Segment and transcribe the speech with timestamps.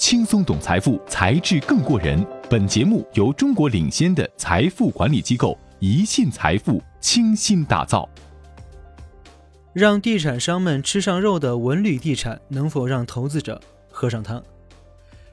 [0.00, 2.26] 轻松懂财富，才智更过人。
[2.48, 8.08] 本节目由中国领先的财富管理机构宜信财富倾心打造。
[9.74, 13.60] 让地产商们吃上肉的文旅地产，能否让投资者
[13.90, 14.42] 喝上汤？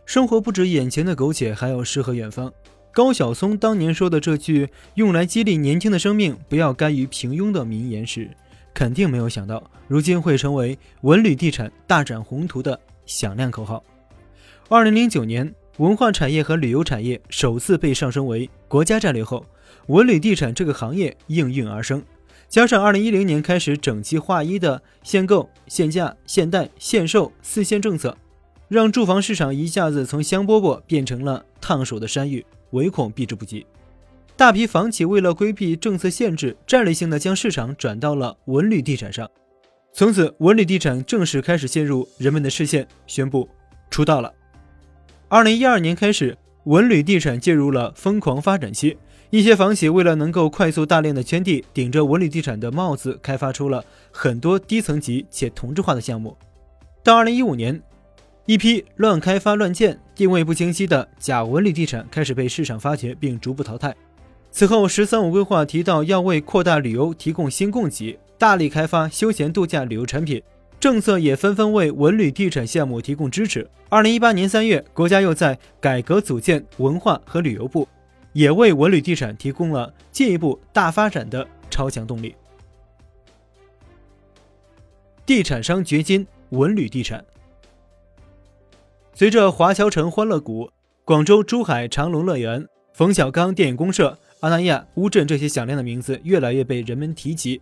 [0.05, 2.51] 生活不止眼前的苟且，还有诗和远方。
[2.91, 8.29] 高晓松当年说的这句用来激励年轻的生命不要甘于平庸的名言时，
[8.73, 13.81] 肯定没有想到，如今会成为文旅地产大展宏图的响亮口号。
[14.69, 19.45] 二零零九年，文化产业和旅游产业首次被上升为国家战略后，
[19.85, 22.03] 文旅地产这个行业应运而生。
[22.49, 28.17] 加上二零一零年开始整齐划一的限购、限价、限贷、限售四限政策，
[28.67, 33.65] 让住房市场一下子从香饽饽变成了烫手的山芋，唯恐避之不及。
[34.35, 39.29] 大批房企为了规避政策限制，战略性的将市场转到了文旅地产上。
[39.93, 43.47] 从此，文旅地产正式开始陷入人们的视线，宣布
[43.89, 44.33] 出道了。
[45.29, 48.97] 二零一二年开始，文旅地产进入了疯狂发展期。
[49.29, 56.37] 一些房企为了能够快速大量的圈地，顶着文旅地产的帽子，开发出了很多低层级且同质化的项目。
[57.03, 57.81] 到二零一五年，
[58.45, 63.93] 一批乱开发乱建、定位不清晰的假文旅地产开始被市场发掘并逐步淘汰。
[64.49, 70.41] 此后，“十三五”规划提到要为扩大旅游提供新供给，大力开发休闲度假旅游产品。
[70.79, 73.67] 政策也纷纷为文旅地产项目提供支持。
[73.89, 77.87] 二零一八年三月，国家又在改革组建文化和旅游部，
[78.33, 82.35] 也为文旅地产提供了进一步大发展的超强动力。
[85.25, 87.25] 地产商掘金，文旅地产。
[89.13, 90.69] 随着华侨城欢乐谷、
[91.03, 97.59] 广州珠海长隆乐园、冯小刚电影公社、阿那亚乌镇这些响亮的名字越来越被人们提及。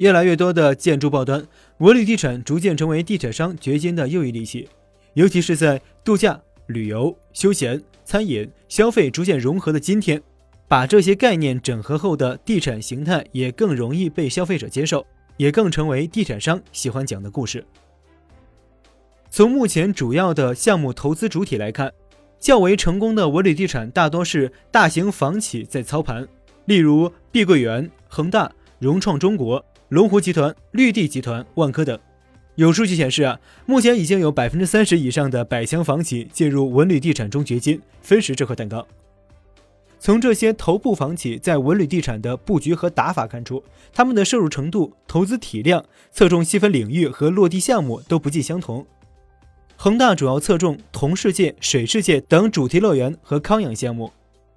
[0.00, 4.66] 越来越多的建筑报端，文旅地产逐渐成为地产商掘金的又一利器。
[5.12, 10.18] 尤其是在度假、旅游、休闲、餐饮、消费逐渐融合的今天，
[10.66, 15.04] 把这些概念整合后的地产形态也更容易被消费者接受，
[15.36, 17.62] 也更成为地产商喜欢讲的故事。
[19.28, 21.92] 从目前主要的项目投资主体来看，
[22.38, 26.26] 较为成功的文旅地产大多是大型房企在操盘，
[26.64, 29.62] 例如碧桂园、恒大、融创中国。
[29.90, 31.98] 龙湖集团、绿地集团、万科等，
[32.54, 38.86] 有数据显示啊，目前已经有百分之三十以上的百强房企进入文旅地产中掘金，分食这块蛋糕。
[39.98, 48.86] 从这些头部房企在文旅地产的布局和打法看出，他们的摄入程度、投资体量、侧重细分领域和落地项目都不尽相同。
[49.74, 54.12] 恒大主要侧重同世界、水世界等主题乐园和康养项目，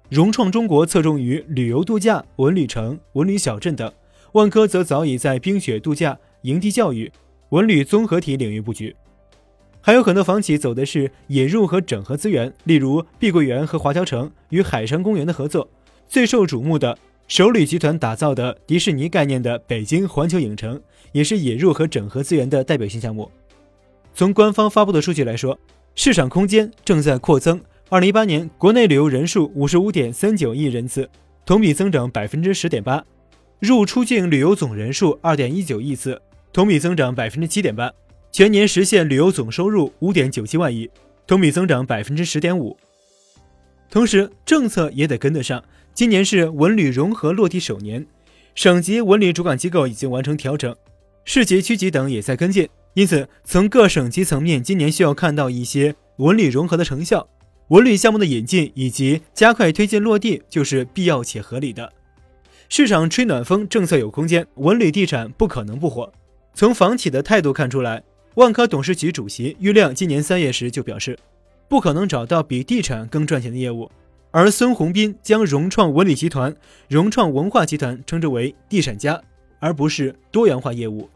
[0.08, 3.92] 融创中国侧重于旅游度假、文旅城、文旅小镇等。
[4.34, 7.10] 万科则早已在冰雪度假、营地教育、
[7.50, 8.94] 文旅综合体领域布局，
[9.80, 15.68] 还有很多房企走的是引入和整合资源，例如碧桂园和华侨城与海山公园的合作。
[16.08, 20.80] 最受瞩目的首旅集团打造的迪士尼概念的北京环球影城，
[21.12, 23.30] 也是引入和整合资源的代表性项目。
[24.16, 25.56] 从官方发布的数据来说，
[25.94, 27.60] 市场空间正在扩增。
[27.88, 31.08] 二零一八年国内旅游人数五十五点三九亿人次，
[31.46, 33.04] 同比增长百分之十点八。
[33.64, 36.20] 入出境旅游总人数二点一九亿次，
[36.52, 37.90] 同比增长百分之七点八，
[38.30, 40.88] 全年实现旅游总收入五点九七万亿，
[41.26, 42.76] 同比增长百分之十点五。
[43.90, 45.62] 同时，政策也得跟得上。
[45.94, 48.04] 今年是文旅融合落地首年，
[48.54, 50.74] 省级文旅主管机构已经完成调整，
[51.24, 52.68] 市级、区级等也在跟进。
[52.94, 57.28] 因此，从各省级层面，今年需要看到一些文旅融合的成效，
[57.68, 61.92] 文旅项目的引进以及加快推进落地，就是必要且合理的。
[62.68, 66.10] 市场吹暖风，政策有空间，文旅地产不可能不火。
[66.54, 68.02] 从房企的态度看出来，
[68.34, 71.16] 万科董事局主席郁亮今年三月时就表示，
[71.68, 73.90] 不可能找到比地产更赚钱的业务。
[74.30, 76.52] 而孙宏斌将融创文旅集团、
[76.88, 79.20] 融创文化集团称之为地产家，
[79.60, 81.08] 而不是多元化业务，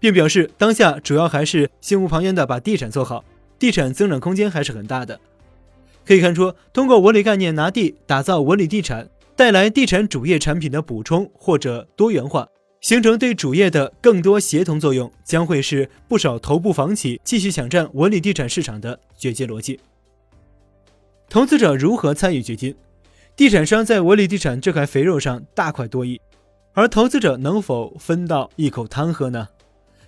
[0.00, 3.24] 并表示当下主要还是心无旁骛的把地产做好，
[3.58, 5.20] 地产增长空间还是很大的。
[6.04, 9.08] 可以看出，通过文旅概念拿地，打造文旅地产。
[9.36, 12.46] 带来地产主业产品的补充或者多元化，
[12.80, 19.80] 形成对主业的更多协同作用，将会是不少头部房企继续抢占文旅地产市场的掘金逻辑。
[21.28, 22.74] 投资者如何参与掘金？
[23.34, 26.20] 地产商在文旅地产这块肥肉上大快多益，
[26.72, 29.48] 而投资者能否分到一口汤喝呢？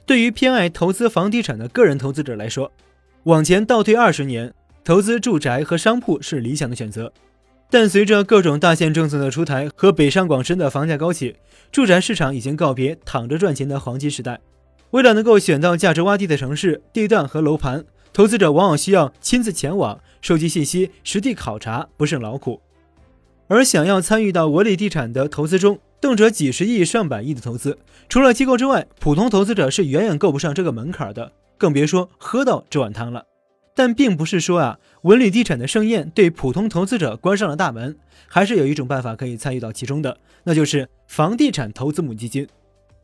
[0.05, 2.71] 对于偏爱投资房地产的个人投资者来说，
[3.25, 7.13] 往前倒退二十年，投资住宅和商铺是理想的选择。
[7.71, 11.37] 但随着各种大限政策的出台和北上广深的房价高企，
[11.73, 14.41] 住宅市场已经告别躺着赚钱的黄金时代。
[14.93, 22.61] 为了能够选到价值洼地的城市、地段和楼盘，投资者往往需要亲自前往收集信息、实地考察，不胜劳苦。
[23.49, 27.79] 而想要参与到文旅地产的投资中，动辄几十亿、上百亿的投资，
[28.09, 33.25] 除了机构之外，普通投资者是远远够不上这个门槛的，更别说喝到这碗汤了。
[33.77, 37.95] 但并不是说啊，文旅地产的盛宴对普通投资者关上了大门，
[38.27, 42.49] 还是有一种办法可以参与到其中的，那就是房地产投资母基金。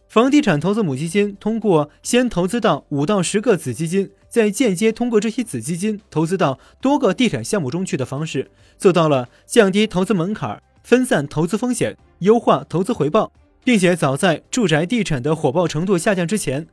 [0.08, 13.30] 房地产投资母基金通过先投资到五到十个子基金，再间接通过这些子基金投资到多个地产项目中去的方式，做到了降低投资门槛、分散投资风险、优化投资回报，
[13.62, 16.66] 并且早在住宅地产的火爆程度下降之前，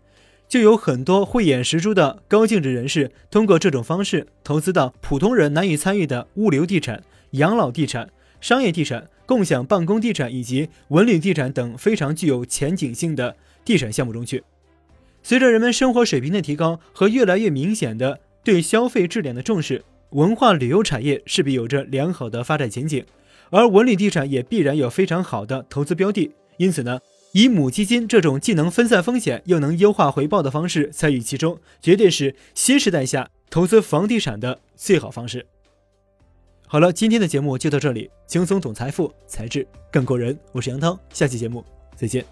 [0.50, 7.02] 就有很多慧眼识珠的高净值人士通过这种方式投资到普通人难以参与的物流地产、
[7.32, 8.10] 养老地产、
[8.42, 9.08] 商业地产。
[9.30, 14.44] 共享办公地产以及文旅地产等非常具有前景性的地产项目中去。
[15.22, 23.06] 随着人们生活水平的提高和越来越明显的对消费质量的重视，文化旅游产业势必有着良好的发展前景，
[23.52, 26.32] 而文旅地产也必然有非常好的投资标的。
[26.58, 27.00] 因此呢，
[27.32, 35.46] 以母基金这种既能分散风险又能优化回报的方式参与其中，绝对是新时代下投资房地产的最好方式。
[36.66, 38.10] 好了，今天的节目就到这里。
[38.28, 40.38] 轻松懂财富，才智更过人。
[40.52, 41.64] 我是杨涛，下期节目
[41.96, 42.26] 再见。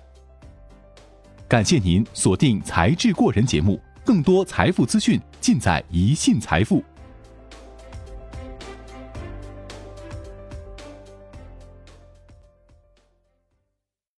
[1.47, 6.83] 感谢您锁定《才智过人》节目，更多财富资讯尽在一信财富。